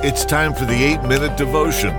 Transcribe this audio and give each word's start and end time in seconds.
It's 0.00 0.24
time 0.24 0.54
for 0.54 0.64
the 0.64 0.80
8 0.80 1.02
Minute 1.02 1.36
Devotion. 1.36 1.90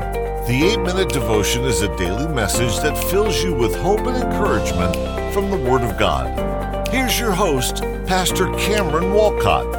The 0.48 0.72
8 0.74 0.84
Minute 0.84 1.10
Devotion 1.10 1.66
is 1.66 1.82
a 1.82 1.94
daily 1.98 2.34
message 2.34 2.78
that 2.80 2.98
fills 3.12 3.44
you 3.44 3.54
with 3.54 3.76
hope 3.76 4.00
and 4.08 4.16
encouragement 4.16 4.96
from 5.34 5.52
the 5.52 5.58
Word 5.58 5.82
of 5.82 5.98
God. 5.98 6.88
Here's 6.88 7.20
your 7.20 7.34
host, 7.34 7.82
Pastor 8.08 8.54
Cameron 8.54 9.14
Walcott. 9.14 9.70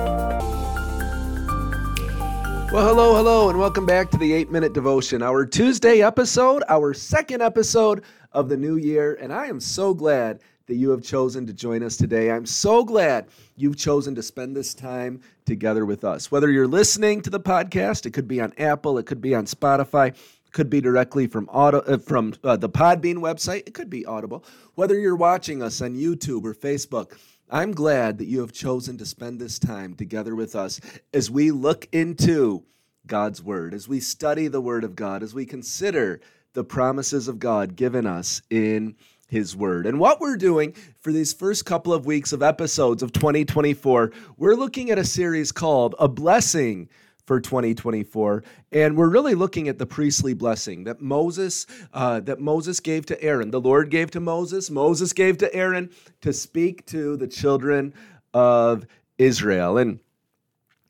Well, 2.70 2.86
hello, 2.86 3.16
hello, 3.16 3.48
and 3.48 3.58
welcome 3.58 3.86
back 3.86 4.10
to 4.10 4.18
the 4.18 4.34
8 4.34 4.50
Minute 4.50 4.74
Devotion, 4.74 5.22
our 5.22 5.46
Tuesday 5.46 6.02
episode, 6.02 6.62
our 6.68 6.92
second 6.92 7.40
episode 7.40 8.04
of 8.32 8.50
the 8.50 8.56
new 8.58 8.76
year. 8.76 9.14
And 9.14 9.32
I 9.32 9.46
am 9.46 9.60
so 9.60 9.94
glad 9.94 10.40
that 10.70 10.76
you 10.76 10.90
have 10.90 11.02
chosen 11.02 11.48
to 11.48 11.52
join 11.52 11.82
us 11.82 11.96
today. 11.96 12.30
I'm 12.30 12.46
so 12.46 12.84
glad 12.84 13.26
you've 13.56 13.76
chosen 13.76 14.14
to 14.14 14.22
spend 14.22 14.54
this 14.54 14.72
time 14.72 15.20
together 15.44 15.84
with 15.84 16.04
us. 16.04 16.30
Whether 16.30 16.48
you're 16.48 16.68
listening 16.68 17.22
to 17.22 17.30
the 17.30 17.40
podcast, 17.40 18.06
it 18.06 18.12
could 18.12 18.28
be 18.28 18.40
on 18.40 18.52
Apple, 18.56 18.96
it 18.96 19.04
could 19.04 19.20
be 19.20 19.34
on 19.34 19.46
Spotify, 19.46 20.10
it 20.10 20.52
could 20.52 20.70
be 20.70 20.80
directly 20.80 21.26
from 21.26 21.48
auto, 21.48 21.80
uh, 21.80 21.98
from 21.98 22.34
uh, 22.44 22.56
the 22.56 22.68
Podbean 22.68 23.16
website, 23.16 23.66
it 23.66 23.74
could 23.74 23.90
be 23.90 24.06
Audible. 24.06 24.44
Whether 24.76 24.96
you're 24.96 25.16
watching 25.16 25.60
us 25.60 25.82
on 25.82 25.96
YouTube 25.96 26.44
or 26.44 26.54
Facebook, 26.54 27.18
I'm 27.50 27.72
glad 27.72 28.18
that 28.18 28.26
you 28.26 28.38
have 28.38 28.52
chosen 28.52 28.96
to 28.98 29.06
spend 29.06 29.40
this 29.40 29.58
time 29.58 29.96
together 29.96 30.36
with 30.36 30.54
us 30.54 30.80
as 31.12 31.32
we 31.32 31.50
look 31.50 31.88
into 31.90 32.62
God's 33.08 33.42
Word, 33.42 33.74
as 33.74 33.88
we 33.88 33.98
study 33.98 34.46
the 34.46 34.60
Word 34.60 34.84
of 34.84 34.94
God, 34.94 35.24
as 35.24 35.34
we 35.34 35.46
consider 35.46 36.20
the 36.52 36.62
promises 36.62 37.26
of 37.26 37.40
God 37.40 37.74
given 37.74 38.06
us 38.06 38.42
in 38.50 38.94
his 39.30 39.56
word. 39.56 39.86
And 39.86 39.98
what 39.98 40.20
we're 40.20 40.36
doing 40.36 40.74
for 41.00 41.12
these 41.12 41.32
first 41.32 41.64
couple 41.64 41.92
of 41.92 42.04
weeks 42.04 42.32
of 42.32 42.42
episodes 42.42 43.02
of 43.02 43.12
2024, 43.12 44.12
we're 44.36 44.56
looking 44.56 44.90
at 44.90 44.98
a 44.98 45.04
series 45.04 45.52
called 45.52 45.94
A 45.98 46.08
Blessing 46.08 46.88
for 47.30 47.40
2024 47.40 48.42
and 48.72 48.96
we're 48.96 49.08
really 49.08 49.36
looking 49.36 49.68
at 49.68 49.78
the 49.78 49.86
priestly 49.86 50.34
blessing 50.34 50.82
that 50.82 51.00
moses 51.00 51.64
uh, 51.92 52.18
that 52.18 52.40
moses 52.40 52.80
gave 52.80 53.06
to 53.06 53.22
aaron. 53.22 53.52
The 53.52 53.60
lord 53.60 53.88
gave 53.88 54.10
to 54.12 54.20
moses. 54.20 54.68
Moses 54.68 55.12
gave 55.12 55.38
to 55.38 55.54
aaron 55.54 55.90
to 56.22 56.32
speak 56.32 56.86
to 56.86 57.16
the 57.16 57.28
children 57.28 57.94
of 58.34 58.84
israel. 59.16 59.78
And 59.78 60.00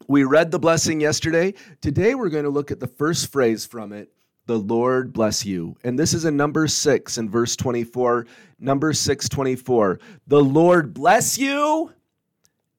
we 0.09 0.25
read 0.25 0.51
the 0.51 0.59
blessing 0.59 1.03
yesterday. 1.03 1.53
Today 1.83 2.15
we're 2.15 2.31
going 2.31 2.45
to 2.45 2.51
look 2.51 2.71
at 2.71 2.81
the 2.81 2.87
first 2.87 3.31
phrase 3.31 3.67
from 3.67 3.93
it 3.93 4.11
the 4.51 4.59
Lord 4.59 5.13
bless 5.13 5.47
you. 5.47 5.77
And 5.85 5.97
this 5.97 6.13
is 6.13 6.25
in 6.25 6.37
number 6.37 6.67
6 6.67 7.19
in 7.19 7.31
verse 7.31 7.55
24. 7.55 8.27
Number 8.59 8.93
624. 8.93 10.01
The 10.27 10.43
Lord 10.43 10.93
bless 10.93 11.39
you 11.39 11.93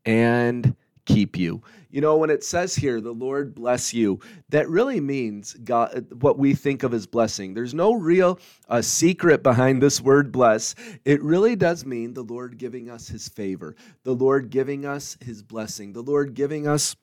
and 0.04 0.76
keep 1.06 1.38
you. 1.38 1.64
You 1.90 2.02
know, 2.02 2.18
when 2.18 2.30
it 2.30 2.44
says 2.44 2.76
here, 2.76 3.00
the 3.00 3.14
Lord 3.14 3.56
bless 3.56 3.94
you, 3.94 4.20
that 4.50 4.68
really 4.68 5.00
means 5.00 5.54
God, 5.64 6.08
what 6.22 6.38
we 6.38 6.56
think 6.56 6.84
of 6.84 6.94
as 6.94 7.08
blessing. 7.08 7.54
There's 7.54 7.74
no 7.74 7.94
real 7.94 8.38
uh, 8.68 8.82
secret 8.82 9.42
behind 9.42 9.82
this 9.82 10.02
word 10.02 10.30
bless. 10.30 10.76
It 11.06 11.24
really 11.24 11.56
does 11.56 11.86
mean 11.86 12.14
the 12.14 12.22
Lord 12.22 12.58
giving 12.58 12.90
us 12.90 13.08
his 13.08 13.30
favor, 13.30 13.78
the 14.04 14.14
Lord 14.14 14.50
giving 14.50 14.86
us 14.86 15.18
his 15.24 15.42
blessing, 15.42 15.94
the 15.94 16.04
Lord 16.04 16.34
giving 16.34 16.68
us 16.68 16.98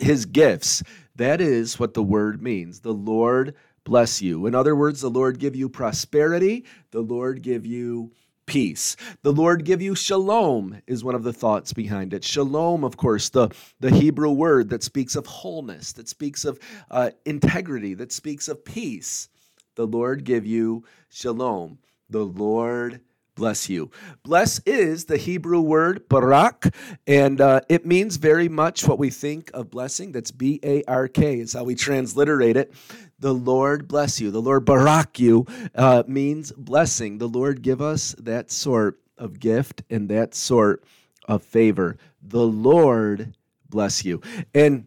his 0.00 0.26
gifts. 0.26 0.82
That 1.18 1.40
is 1.40 1.80
what 1.80 1.94
the 1.94 2.02
word 2.02 2.40
means. 2.40 2.80
The 2.80 2.94
Lord 2.94 3.56
bless 3.82 4.22
you. 4.22 4.46
In 4.46 4.54
other 4.54 4.76
words, 4.76 5.00
the 5.00 5.10
Lord 5.10 5.40
give 5.40 5.56
you 5.56 5.68
prosperity, 5.68 6.64
the 6.92 7.00
Lord 7.00 7.42
give 7.42 7.66
you 7.66 8.12
peace. 8.46 8.94
The 9.22 9.32
Lord 9.32 9.64
give 9.64 9.82
you 9.82 9.96
shalom 9.96 10.80
is 10.86 11.02
one 11.02 11.16
of 11.16 11.24
the 11.24 11.32
thoughts 11.32 11.72
behind 11.72 12.14
it. 12.14 12.22
Shalom, 12.22 12.84
of 12.84 12.96
course, 12.96 13.30
the, 13.30 13.48
the 13.80 13.90
Hebrew 13.90 14.30
word 14.30 14.70
that 14.70 14.84
speaks 14.84 15.16
of 15.16 15.26
wholeness, 15.26 15.92
that 15.94 16.08
speaks 16.08 16.44
of 16.44 16.60
uh, 16.88 17.10
integrity, 17.26 17.94
that 17.94 18.12
speaks 18.12 18.46
of 18.46 18.64
peace. 18.64 19.28
The 19.74 19.88
Lord 19.88 20.22
give 20.22 20.46
you 20.46 20.84
shalom. 21.08 21.78
The 22.08 22.24
Lord 22.24 23.00
bless 23.38 23.70
you. 23.70 23.90
Bless 24.24 24.58
is 24.66 25.04
the 25.04 25.16
Hebrew 25.16 25.60
word 25.60 26.08
barak, 26.08 26.74
and 27.06 27.40
uh, 27.40 27.60
it 27.68 27.86
means 27.86 28.16
very 28.16 28.48
much 28.48 28.86
what 28.86 28.98
we 28.98 29.10
think 29.10 29.50
of 29.54 29.70
blessing. 29.70 30.10
That's 30.10 30.32
B 30.32 30.58
A 30.64 30.82
R 30.88 31.06
K, 31.06 31.38
is 31.38 31.52
how 31.52 31.62
we 31.62 31.76
transliterate 31.76 32.56
it. 32.56 32.74
The 33.20 33.32
Lord 33.32 33.86
bless 33.86 34.20
you. 34.20 34.32
The 34.32 34.42
Lord 34.42 34.64
barak 34.64 35.20
you 35.20 35.46
uh, 35.74 36.02
means 36.06 36.50
blessing. 36.52 37.18
The 37.18 37.28
Lord 37.28 37.62
give 37.62 37.80
us 37.80 38.14
that 38.18 38.50
sort 38.50 38.98
of 39.16 39.38
gift 39.38 39.82
and 39.88 40.08
that 40.08 40.34
sort 40.34 40.82
of 41.28 41.44
favor. 41.44 41.96
The 42.20 42.46
Lord 42.46 43.34
bless 43.70 44.04
you. 44.04 44.20
And 44.52 44.86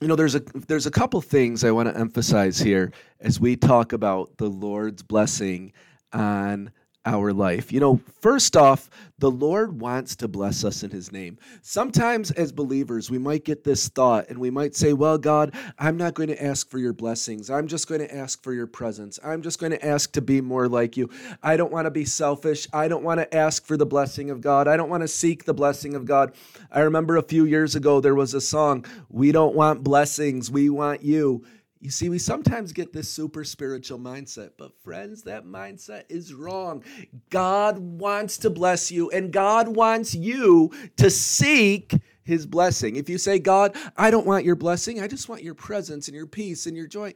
you 0.00 0.08
know 0.08 0.16
there's 0.16 0.34
a 0.34 0.40
there's 0.66 0.86
a 0.86 0.90
couple 0.90 1.20
things 1.20 1.62
I 1.62 1.72
want 1.72 1.90
to 1.90 1.98
emphasize 1.98 2.58
here 2.58 2.90
as 3.20 3.38
we 3.38 3.54
talk 3.54 3.92
about 3.92 4.38
the 4.38 4.48
Lord's 4.48 5.02
blessing 5.02 5.74
on 6.12 6.72
our 7.06 7.32
life. 7.32 7.72
You 7.72 7.80
know, 7.80 8.00
first 8.20 8.56
off, 8.56 8.90
the 9.18 9.30
Lord 9.30 9.80
wants 9.80 10.16
to 10.16 10.28
bless 10.28 10.64
us 10.64 10.82
in 10.82 10.90
His 10.90 11.12
name. 11.12 11.38
Sometimes, 11.62 12.30
as 12.30 12.52
believers, 12.52 13.10
we 13.10 13.18
might 13.18 13.44
get 13.44 13.64
this 13.64 13.88
thought 13.88 14.28
and 14.28 14.38
we 14.38 14.50
might 14.50 14.74
say, 14.74 14.92
Well, 14.92 15.18
God, 15.18 15.54
I'm 15.78 15.96
not 15.96 16.14
going 16.14 16.28
to 16.28 16.42
ask 16.42 16.68
for 16.68 16.78
your 16.78 16.92
blessings. 16.92 17.50
I'm 17.50 17.68
just 17.68 17.88
going 17.88 18.00
to 18.00 18.14
ask 18.14 18.42
for 18.42 18.52
your 18.52 18.66
presence. 18.66 19.18
I'm 19.24 19.42
just 19.42 19.58
going 19.58 19.72
to 19.72 19.84
ask 19.84 20.12
to 20.12 20.20
be 20.20 20.40
more 20.40 20.68
like 20.68 20.96
you. 20.96 21.10
I 21.42 21.56
don't 21.56 21.72
want 21.72 21.86
to 21.86 21.90
be 21.90 22.04
selfish. 22.04 22.66
I 22.72 22.88
don't 22.88 23.04
want 23.04 23.20
to 23.20 23.34
ask 23.34 23.64
for 23.64 23.76
the 23.76 23.86
blessing 23.86 24.30
of 24.30 24.40
God. 24.40 24.68
I 24.68 24.76
don't 24.76 24.90
want 24.90 25.02
to 25.02 25.08
seek 25.08 25.44
the 25.44 25.54
blessing 25.54 25.94
of 25.94 26.04
God. 26.04 26.34
I 26.70 26.80
remember 26.80 27.16
a 27.16 27.22
few 27.22 27.44
years 27.44 27.76
ago, 27.76 28.00
there 28.00 28.14
was 28.14 28.34
a 28.34 28.40
song, 28.40 28.84
We 29.08 29.32
don't 29.32 29.54
want 29.54 29.84
blessings, 29.84 30.50
we 30.50 30.70
want 30.70 31.02
you. 31.02 31.44
You 31.82 31.90
see, 31.90 32.10
we 32.10 32.18
sometimes 32.18 32.74
get 32.74 32.92
this 32.92 33.08
super 33.08 33.42
spiritual 33.42 33.98
mindset, 33.98 34.50
but 34.58 34.78
friends, 34.82 35.22
that 35.22 35.46
mindset 35.46 36.04
is 36.10 36.34
wrong. 36.34 36.84
God 37.30 37.78
wants 37.78 38.36
to 38.38 38.50
bless 38.50 38.92
you, 38.92 39.10
and 39.10 39.32
God 39.32 39.66
wants 39.66 40.14
you 40.14 40.70
to 40.98 41.08
seek 41.08 41.94
his 42.22 42.46
blessing. 42.46 42.96
If 42.96 43.08
you 43.08 43.16
say, 43.16 43.38
God, 43.38 43.74
I 43.96 44.10
don't 44.10 44.26
want 44.26 44.44
your 44.44 44.56
blessing, 44.56 45.00
I 45.00 45.06
just 45.06 45.30
want 45.30 45.42
your 45.42 45.54
presence 45.54 46.06
and 46.06 46.14
your 46.14 46.26
peace 46.26 46.66
and 46.66 46.76
your 46.76 46.86
joy. 46.86 47.14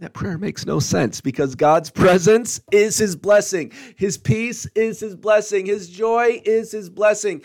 That 0.00 0.12
prayer 0.12 0.36
makes 0.36 0.66
no 0.66 0.80
sense 0.80 1.22
because 1.22 1.54
God's 1.54 1.88
presence 1.88 2.60
is 2.70 2.98
his 2.98 3.16
blessing. 3.16 3.72
His 3.96 4.18
peace 4.18 4.66
is 4.74 5.00
his 5.00 5.16
blessing. 5.16 5.64
His 5.64 5.88
joy 5.88 6.40
is 6.44 6.70
his 6.70 6.90
blessing 6.90 7.42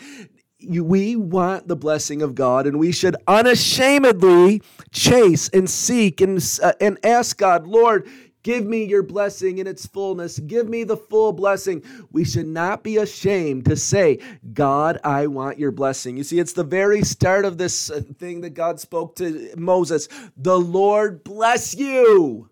we 0.68 1.16
want 1.16 1.68
the 1.68 1.76
blessing 1.76 2.22
of 2.22 2.34
God, 2.34 2.66
and 2.66 2.78
we 2.78 2.92
should 2.92 3.16
unashamedly 3.26 4.62
chase 4.92 5.48
and 5.50 5.68
seek 5.68 6.20
and, 6.20 6.38
uh, 6.62 6.72
and 6.80 6.98
ask 7.04 7.38
God, 7.38 7.66
Lord, 7.66 8.08
give 8.42 8.64
me 8.64 8.84
your 8.84 9.02
blessing 9.02 9.58
in 9.58 9.66
its 9.66 9.86
fullness. 9.86 10.38
Give 10.38 10.68
me 10.68 10.84
the 10.84 10.96
full 10.96 11.32
blessing. 11.32 11.82
We 12.12 12.24
should 12.24 12.46
not 12.46 12.82
be 12.82 12.98
ashamed 12.98 13.64
to 13.66 13.76
say, 13.76 14.18
God, 14.52 15.00
I 15.02 15.26
want 15.26 15.58
your 15.58 15.72
blessing. 15.72 16.16
You 16.16 16.24
see, 16.24 16.38
it's 16.38 16.52
the 16.52 16.64
very 16.64 17.02
start 17.02 17.44
of 17.44 17.58
this 17.58 17.90
uh, 17.90 18.00
thing 18.18 18.42
that 18.42 18.50
God 18.50 18.80
spoke 18.80 19.16
to 19.16 19.52
Moses 19.56 20.08
The 20.36 20.58
Lord 20.58 21.24
bless 21.24 21.74
you. 21.74 22.48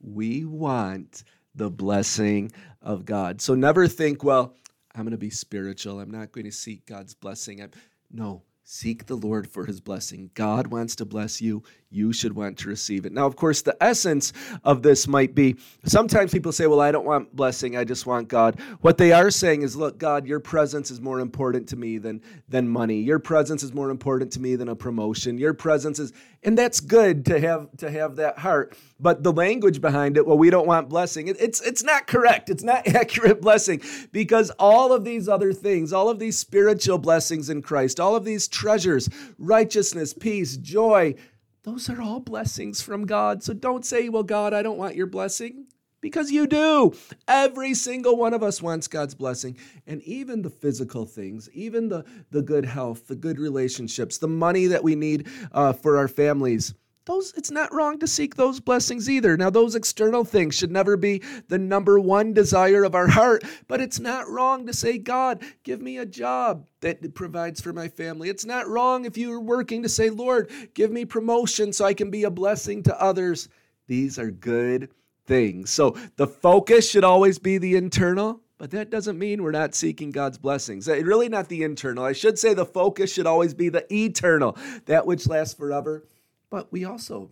We 0.00 0.44
want 0.44 1.24
the 1.54 1.70
blessing 1.70 2.52
of 2.80 3.04
God. 3.04 3.40
So 3.40 3.54
never 3.54 3.88
think, 3.88 4.22
well, 4.22 4.54
I'm 4.94 5.02
going 5.02 5.12
to 5.12 5.18
be 5.18 5.30
spiritual. 5.30 6.00
I'm 6.00 6.10
not 6.10 6.32
going 6.32 6.46
to 6.46 6.52
seek 6.52 6.86
God's 6.86 7.14
blessing. 7.14 7.60
I'm, 7.62 7.70
no, 8.10 8.42
seek 8.64 9.06
the 9.06 9.16
Lord 9.16 9.48
for 9.48 9.66
his 9.66 9.80
blessing. 9.80 10.30
God 10.34 10.68
wants 10.68 10.96
to 10.96 11.04
bless 11.04 11.40
you 11.40 11.62
you 11.90 12.12
should 12.12 12.34
want 12.34 12.58
to 12.58 12.68
receive 12.68 13.06
it. 13.06 13.12
Now, 13.12 13.26
of 13.26 13.36
course, 13.36 13.62
the 13.62 13.76
essence 13.82 14.32
of 14.62 14.82
this 14.82 15.08
might 15.08 15.34
be 15.34 15.56
sometimes 15.84 16.32
people 16.32 16.52
say, 16.52 16.66
Well, 16.66 16.80
I 16.80 16.92
don't 16.92 17.06
want 17.06 17.34
blessing, 17.34 17.76
I 17.76 17.84
just 17.84 18.06
want 18.06 18.28
God. 18.28 18.60
What 18.82 18.98
they 18.98 19.12
are 19.12 19.30
saying 19.30 19.62
is, 19.62 19.74
Look, 19.74 19.98
God, 19.98 20.26
your 20.26 20.40
presence 20.40 20.90
is 20.90 21.00
more 21.00 21.20
important 21.20 21.68
to 21.70 21.76
me 21.76 21.98
than, 21.98 22.22
than 22.48 22.68
money. 22.68 23.00
Your 23.00 23.18
presence 23.18 23.62
is 23.62 23.72
more 23.72 23.90
important 23.90 24.32
to 24.32 24.40
me 24.40 24.54
than 24.56 24.68
a 24.68 24.76
promotion. 24.76 25.38
Your 25.38 25.54
presence 25.54 25.98
is, 25.98 26.12
and 26.42 26.58
that's 26.58 26.80
good 26.80 27.24
to 27.26 27.40
have 27.40 27.74
to 27.78 27.90
have 27.90 28.16
that 28.16 28.38
heart. 28.38 28.76
But 29.00 29.22
the 29.22 29.32
language 29.32 29.80
behind 29.80 30.16
it, 30.16 30.26
well, 30.26 30.38
we 30.38 30.50
don't 30.50 30.66
want 30.66 30.90
blessing. 30.90 31.28
It, 31.28 31.40
it's 31.40 31.60
it's 31.62 31.82
not 31.82 32.06
correct. 32.06 32.50
It's 32.50 32.64
not 32.64 32.86
accurate 32.94 33.40
blessing 33.40 33.80
because 34.12 34.50
all 34.58 34.92
of 34.92 35.04
these 35.04 35.26
other 35.26 35.54
things, 35.54 35.94
all 35.94 36.10
of 36.10 36.18
these 36.18 36.38
spiritual 36.38 36.98
blessings 36.98 37.48
in 37.48 37.62
Christ, 37.62 37.98
all 37.98 38.14
of 38.14 38.26
these 38.26 38.46
treasures, 38.46 39.08
righteousness, 39.38 40.12
peace, 40.12 40.58
joy, 40.58 41.14
those 41.62 41.90
are 41.90 42.00
all 42.00 42.20
blessings 42.20 42.80
from 42.80 43.06
God. 43.06 43.42
So 43.42 43.52
don't 43.52 43.84
say, 43.84 44.08
well, 44.08 44.22
God, 44.22 44.54
I 44.54 44.62
don't 44.62 44.78
want 44.78 44.96
your 44.96 45.06
blessing. 45.06 45.66
Because 46.00 46.30
you 46.30 46.46
do. 46.46 46.94
Every 47.26 47.74
single 47.74 48.16
one 48.16 48.32
of 48.32 48.42
us 48.42 48.62
wants 48.62 48.86
God's 48.86 49.16
blessing. 49.16 49.56
And 49.84 50.00
even 50.02 50.42
the 50.42 50.50
physical 50.50 51.04
things, 51.04 51.50
even 51.52 51.88
the, 51.88 52.04
the 52.30 52.40
good 52.40 52.64
health, 52.64 53.08
the 53.08 53.16
good 53.16 53.40
relationships, 53.40 54.18
the 54.18 54.28
money 54.28 54.66
that 54.66 54.84
we 54.84 54.94
need 54.94 55.26
uh, 55.50 55.72
for 55.72 55.96
our 55.96 56.06
families, 56.06 56.72
those 57.08 57.32
it's 57.36 57.50
not 57.50 57.74
wrong 57.74 57.98
to 57.98 58.06
seek 58.06 58.36
those 58.36 58.60
blessings 58.60 59.10
either. 59.10 59.36
Now 59.36 59.50
those 59.50 59.74
external 59.74 60.24
things 60.24 60.54
should 60.54 60.70
never 60.70 60.96
be 60.96 61.22
the 61.48 61.58
number 61.58 61.98
one 61.98 62.32
desire 62.32 62.84
of 62.84 62.94
our 62.94 63.08
heart, 63.08 63.42
but 63.66 63.80
it's 63.80 63.98
not 63.98 64.28
wrong 64.28 64.66
to 64.66 64.72
say, 64.72 64.98
God, 64.98 65.42
give 65.64 65.80
me 65.80 65.98
a 65.98 66.06
job 66.06 66.66
that 66.80 67.14
provides 67.14 67.60
for 67.60 67.72
my 67.72 67.88
family. 67.88 68.28
It's 68.28 68.44
not 68.44 68.68
wrong 68.68 69.04
if 69.04 69.18
you're 69.18 69.40
working 69.40 69.82
to 69.82 69.88
say, 69.88 70.10
Lord, 70.10 70.50
give 70.74 70.92
me 70.92 71.04
promotion 71.04 71.72
so 71.72 71.84
I 71.84 71.94
can 71.94 72.10
be 72.10 72.24
a 72.24 72.30
blessing 72.30 72.84
to 72.84 73.02
others. 73.02 73.48
These 73.86 74.18
are 74.18 74.30
good 74.30 74.90
things. 75.26 75.70
So 75.70 75.96
the 76.16 76.26
focus 76.26 76.88
should 76.88 77.04
always 77.04 77.38
be 77.38 77.58
the 77.58 77.76
internal, 77.76 78.42
but 78.58 78.70
that 78.72 78.90
doesn't 78.90 79.18
mean 79.18 79.42
we're 79.42 79.50
not 79.50 79.74
seeking 79.74 80.10
God's 80.10 80.36
blessings. 80.36 80.86
It 80.86 81.06
really 81.06 81.28
not 81.28 81.48
the 81.48 81.62
internal. 81.62 82.04
I 82.04 82.12
should 82.12 82.38
say 82.38 82.52
the 82.52 82.66
focus 82.66 83.12
should 83.12 83.26
always 83.26 83.54
be 83.54 83.70
the 83.70 83.92
eternal, 83.92 84.58
that 84.86 85.06
which 85.06 85.26
lasts 85.26 85.54
forever. 85.54 86.04
But 86.50 86.72
we 86.72 86.84
also 86.84 87.30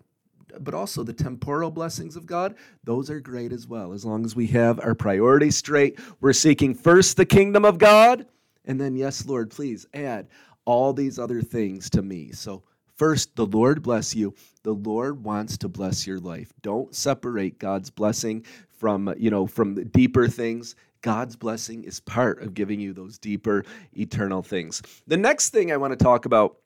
but 0.60 0.74
also 0.74 1.02
the 1.02 1.12
temporal 1.12 1.70
blessings 1.70 2.16
of 2.16 2.26
God, 2.26 2.54
those 2.84 3.10
are 3.10 3.20
great 3.20 3.52
as 3.52 3.66
well. 3.66 3.92
As 3.92 4.04
long 4.04 4.24
as 4.24 4.36
we 4.36 4.46
have 4.48 4.80
our 4.80 4.94
priorities 4.94 5.56
straight, 5.56 5.98
we're 6.20 6.32
seeking 6.32 6.74
first 6.74 7.16
the 7.16 7.26
kingdom 7.26 7.64
of 7.64 7.78
God, 7.78 8.26
and 8.64 8.80
then, 8.80 8.96
yes, 8.96 9.26
Lord, 9.26 9.50
please 9.50 9.86
add 9.94 10.28
all 10.64 10.92
these 10.92 11.18
other 11.18 11.42
things 11.42 11.88
to 11.90 12.02
me. 12.02 12.32
So, 12.32 12.62
first, 12.96 13.34
the 13.36 13.46
Lord 13.46 13.82
bless 13.82 14.14
you. 14.14 14.34
The 14.62 14.72
Lord 14.72 15.22
wants 15.22 15.56
to 15.58 15.68
bless 15.68 16.06
your 16.06 16.18
life. 16.18 16.52
Don't 16.62 16.94
separate 16.94 17.58
God's 17.58 17.90
blessing 17.90 18.44
from, 18.68 19.14
you 19.16 19.30
know, 19.30 19.46
from 19.46 19.74
the 19.74 19.84
deeper 19.84 20.28
things. 20.28 20.74
God's 21.02 21.36
blessing 21.36 21.84
is 21.84 22.00
part 22.00 22.42
of 22.42 22.54
giving 22.54 22.80
you 22.80 22.92
those 22.92 23.18
deeper, 23.18 23.64
eternal 23.96 24.42
things. 24.42 24.82
The 25.06 25.16
next 25.16 25.50
thing 25.50 25.70
I 25.70 25.76
want 25.76 25.96
to 25.96 26.04
talk 26.04 26.24
about 26.24 26.56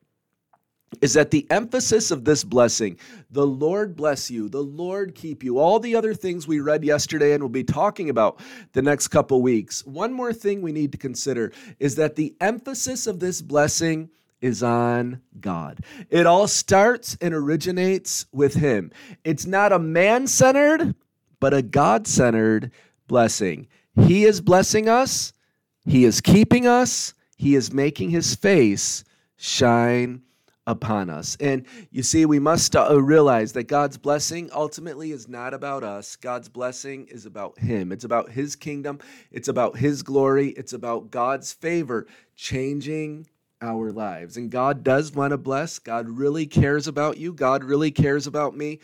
is 1.00 1.14
that 1.14 1.31
the 1.31 1.46
emphasis 1.50 2.10
of 2.10 2.25
this 2.25 2.44
blessing, 2.44 2.98
the 3.31 3.46
Lord 3.46 3.96
bless 3.96 4.31
you, 4.31 4.48
the 4.48 4.62
Lord 4.62 5.14
keep 5.14 5.42
you, 5.42 5.58
all 5.58 5.78
the 5.78 5.94
other 5.94 6.14
things 6.14 6.46
we 6.46 6.60
read 6.60 6.84
yesterday 6.84 7.32
and 7.32 7.42
we'll 7.42 7.48
be 7.48 7.64
talking 7.64 8.10
about 8.10 8.40
the 8.72 8.82
next 8.82 9.08
couple 9.08 9.40
weeks. 9.40 9.84
One 9.87 10.12
more 10.12 10.32
thing 10.32 10.60
we 10.60 10.72
need 10.72 10.92
to 10.92 10.98
consider 10.98 11.52
is 11.78 11.94
that 11.96 12.16
the 12.16 12.34
emphasis 12.40 13.06
of 13.06 13.20
this 13.20 13.40
blessing 13.40 14.10
is 14.40 14.62
on 14.62 15.20
God. 15.40 15.81
It 16.08 16.26
all 16.26 16.48
starts 16.48 17.16
and 17.20 17.34
originates 17.34 18.26
with 18.32 18.54
Him. 18.54 18.90
It's 19.22 19.46
not 19.46 19.72
a 19.72 19.78
man 19.78 20.26
centered, 20.26 20.94
but 21.40 21.54
a 21.54 21.62
God 21.62 22.06
centered 22.06 22.72
blessing. 23.06 23.69
He 24.06 24.25
is 24.25 24.40
blessing 24.40 24.88
us, 24.88 25.32
He 25.84 26.04
is 26.04 26.20
keeping 26.20 26.66
us, 26.66 27.14
He 27.37 27.54
is 27.54 27.72
making 27.72 28.10
His 28.10 28.34
face 28.34 29.04
shine 29.37 30.22
upon 30.70 31.11
us. 31.11 31.37
And 31.40 31.67
you 31.90 32.05
see, 32.05 32.25
we 32.25 32.38
must 32.38 32.76
uh, 32.76 33.02
realize 33.02 33.52
that 33.55 33.64
God's 33.64 33.99
blessing 33.99 34.49
ultimately 34.55 35.11
is 35.11 35.28
not 35.28 35.52
about 35.52 35.82
us. 35.82 36.14
God's 36.14 36.49
blessing 36.49 37.08
is 37.08 37.26
about 37.26 37.58
Him. 37.58 37.90
It's 37.90 38.05
about 38.05 38.31
His 38.31 38.55
kingdom, 38.55 39.00
it's 39.32 39.49
about 39.49 39.76
His 39.76 40.02
glory, 40.02 40.50
it's 40.50 40.72
about 40.72 41.11
God's 41.11 41.52
favor 41.52 42.06
changing 42.37 43.26
our 43.61 43.90
lives. 43.90 44.37
And 44.37 44.50
God 44.50 44.84
does 44.84 45.12
want 45.12 45.32
to 45.32 45.38
bless. 45.38 45.81
God 45.81 46.08
really 46.08 46.46
cares 46.46 46.87
about 46.87 47.19
you. 47.19 47.32
God 47.34 47.64
really 47.64 47.90
cares 47.90 48.26
about 48.26 48.56
me. 48.56 48.78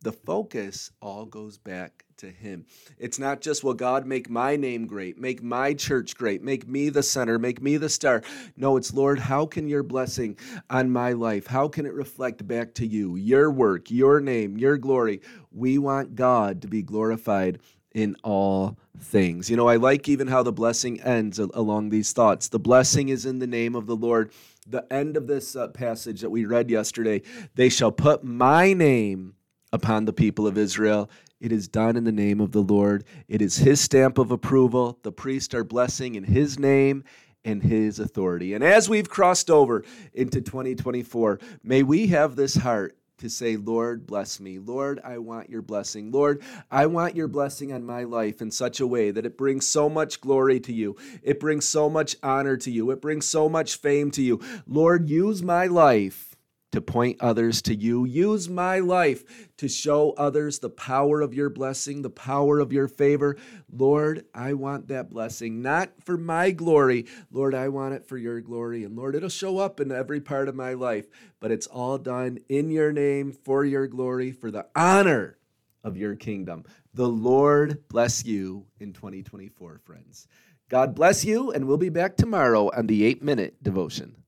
The 0.00 0.12
focus 0.12 0.90
all 1.00 1.26
goes 1.26 1.58
back 1.58 2.05
to 2.18 2.30
Him. 2.30 2.66
It's 2.98 3.18
not 3.18 3.40
just, 3.40 3.62
well, 3.62 3.74
God, 3.74 4.06
make 4.06 4.30
my 4.30 4.56
name 4.56 4.86
great, 4.86 5.18
make 5.18 5.42
my 5.42 5.74
church 5.74 6.16
great, 6.16 6.42
make 6.42 6.66
me 6.66 6.88
the 6.88 7.02
center, 7.02 7.38
make 7.38 7.60
me 7.60 7.76
the 7.76 7.88
star. 7.88 8.22
No, 8.56 8.76
it's, 8.76 8.94
Lord, 8.94 9.18
how 9.18 9.46
can 9.46 9.68
your 9.68 9.82
blessing 9.82 10.38
on 10.70 10.90
my 10.90 11.12
life, 11.12 11.46
how 11.46 11.68
can 11.68 11.86
it 11.86 11.92
reflect 11.92 12.46
back 12.46 12.74
to 12.74 12.86
you, 12.86 13.16
your 13.16 13.50
work, 13.50 13.90
your 13.90 14.20
name, 14.20 14.56
your 14.56 14.78
glory? 14.78 15.20
We 15.52 15.78
want 15.78 16.14
God 16.14 16.62
to 16.62 16.68
be 16.68 16.82
glorified 16.82 17.60
in 17.94 18.14
all 18.22 18.76
things. 19.00 19.48
You 19.48 19.56
know, 19.56 19.68
I 19.68 19.76
like 19.76 20.08
even 20.08 20.28
how 20.28 20.42
the 20.42 20.52
blessing 20.52 21.00
ends 21.00 21.38
along 21.38 21.88
these 21.88 22.12
thoughts. 22.12 22.48
The 22.48 22.58
blessing 22.58 23.08
is 23.08 23.24
in 23.24 23.38
the 23.38 23.46
name 23.46 23.74
of 23.74 23.86
the 23.86 23.96
Lord. 23.96 24.32
The 24.66 24.90
end 24.92 25.16
of 25.16 25.26
this 25.26 25.56
uh, 25.56 25.68
passage 25.68 26.20
that 26.20 26.30
we 26.30 26.44
read 26.44 26.70
yesterday, 26.70 27.22
they 27.54 27.68
shall 27.68 27.92
put 27.92 28.22
my 28.22 28.74
name 28.74 29.34
upon 29.72 30.04
the 30.04 30.12
people 30.12 30.46
of 30.46 30.58
Israel, 30.58 31.08
it 31.40 31.52
is 31.52 31.68
done 31.68 31.96
in 31.96 32.04
the 32.04 32.12
name 32.12 32.40
of 32.40 32.52
the 32.52 32.62
Lord. 32.62 33.04
It 33.28 33.42
is 33.42 33.58
His 33.58 33.80
stamp 33.80 34.18
of 34.18 34.30
approval. 34.30 34.98
The 35.02 35.12
priests 35.12 35.54
are 35.54 35.64
blessing 35.64 36.14
in 36.14 36.24
His 36.24 36.58
name 36.58 37.04
and 37.44 37.62
His 37.62 37.98
authority. 37.98 38.54
And 38.54 38.64
as 38.64 38.88
we've 38.88 39.08
crossed 39.08 39.50
over 39.50 39.84
into 40.14 40.40
2024, 40.40 41.38
may 41.62 41.82
we 41.82 42.08
have 42.08 42.36
this 42.36 42.56
heart 42.56 42.96
to 43.18 43.28
say, 43.30 43.56
Lord, 43.56 44.06
bless 44.06 44.40
me. 44.40 44.58
Lord, 44.58 45.00
I 45.02 45.18
want 45.18 45.48
your 45.48 45.62
blessing. 45.62 46.10
Lord, 46.12 46.42
I 46.70 46.86
want 46.86 47.16
your 47.16 47.28
blessing 47.28 47.72
on 47.72 47.84
my 47.84 48.04
life 48.04 48.42
in 48.42 48.50
such 48.50 48.80
a 48.80 48.86
way 48.86 49.10
that 49.10 49.24
it 49.24 49.38
brings 49.38 49.66
so 49.66 49.88
much 49.88 50.20
glory 50.20 50.60
to 50.60 50.72
you. 50.72 50.96
It 51.22 51.40
brings 51.40 51.66
so 51.66 51.88
much 51.88 52.16
honor 52.22 52.56
to 52.58 52.70
you. 52.70 52.90
It 52.90 53.00
brings 53.00 53.26
so 53.26 53.48
much 53.48 53.76
fame 53.76 54.10
to 54.12 54.22
you. 54.22 54.40
Lord, 54.66 55.08
use 55.08 55.42
my 55.42 55.66
life 55.66 56.35
to 56.76 56.82
point 56.82 57.16
others 57.22 57.62
to 57.62 57.74
you. 57.74 58.04
Use 58.04 58.50
my 58.50 58.80
life 58.80 59.48
to 59.56 59.66
show 59.66 60.10
others 60.18 60.58
the 60.58 60.68
power 60.68 61.22
of 61.22 61.32
your 61.32 61.48
blessing, 61.48 62.02
the 62.02 62.10
power 62.10 62.60
of 62.60 62.70
your 62.70 62.86
favor. 62.86 63.38
Lord, 63.72 64.26
I 64.34 64.52
want 64.52 64.88
that 64.88 65.08
blessing, 65.08 65.62
not 65.62 65.88
for 66.04 66.18
my 66.18 66.50
glory. 66.50 67.06
Lord, 67.30 67.54
I 67.54 67.68
want 67.68 67.94
it 67.94 68.04
for 68.04 68.18
your 68.18 68.42
glory. 68.42 68.84
And 68.84 68.94
Lord, 68.94 69.14
it'll 69.14 69.30
show 69.30 69.56
up 69.56 69.80
in 69.80 69.90
every 69.90 70.20
part 70.20 70.50
of 70.50 70.54
my 70.54 70.74
life, 70.74 71.06
but 71.40 71.50
it's 71.50 71.66
all 71.66 71.96
done 71.96 72.40
in 72.50 72.68
your 72.70 72.92
name, 72.92 73.32
for 73.32 73.64
your 73.64 73.86
glory, 73.86 74.30
for 74.30 74.50
the 74.50 74.66
honor 74.76 75.38
of 75.82 75.96
your 75.96 76.14
kingdom. 76.14 76.64
The 76.92 77.08
Lord 77.08 77.88
bless 77.88 78.22
you 78.26 78.66
in 78.80 78.92
2024, 78.92 79.80
friends. 79.82 80.28
God 80.68 80.94
bless 80.94 81.24
you, 81.24 81.52
and 81.52 81.66
we'll 81.66 81.78
be 81.78 81.88
back 81.88 82.18
tomorrow 82.18 82.70
on 82.76 82.86
the 82.86 83.02
eight 83.02 83.22
minute 83.22 83.62
devotion. 83.62 84.25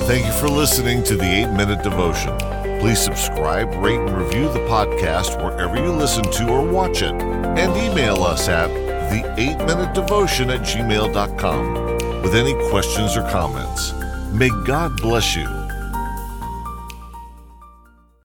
Thank 0.00 0.26
you 0.26 0.32
for 0.32 0.48
listening 0.48 1.02
to 1.04 1.16
the 1.16 1.24
8 1.24 1.52
Minute 1.52 1.82
Devotion. 1.82 2.36
Please 2.80 3.00
subscribe, 3.00 3.74
rate, 3.76 3.98
and 3.98 4.14
review 4.14 4.44
the 4.52 4.58
podcast 4.68 5.42
wherever 5.42 5.74
you 5.76 5.90
listen 5.90 6.22
to 6.32 6.48
or 6.50 6.62
watch 6.70 7.00
it. 7.00 7.14
And 7.14 7.74
email 7.74 8.22
us 8.22 8.46
at 8.46 8.68
the 9.10 9.34
8 9.40 9.56
Minute 9.66 9.94
Devotion 9.94 10.50
at 10.50 10.60
gmail.com 10.60 12.22
with 12.22 12.34
any 12.34 12.52
questions 12.68 13.16
or 13.16 13.22
comments. 13.30 13.94
May 14.32 14.50
God 14.66 15.00
bless 15.00 15.34
you 15.34 15.55